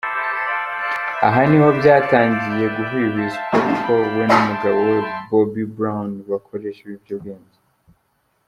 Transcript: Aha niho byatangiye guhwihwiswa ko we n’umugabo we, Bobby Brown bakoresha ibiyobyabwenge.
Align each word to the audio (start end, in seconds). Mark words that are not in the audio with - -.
Aha 1.27 1.41
niho 1.49 1.69
byatangiye 1.79 2.65
guhwihwiswa 2.75 3.57
ko 3.83 3.93
we 4.15 4.23
n’umugabo 4.29 4.79
we, 4.91 4.97
Bobby 5.29 5.63
Brown 5.75 6.09
bakoresha 6.31 6.81
ibiyobyabwenge. 6.83 7.57